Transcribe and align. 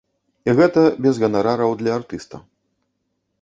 І 0.47 0.53
гэта 0.59 0.85
без 1.05 1.19
ганарараў 1.25 1.77
для 1.83 1.91
артыста. 1.99 2.41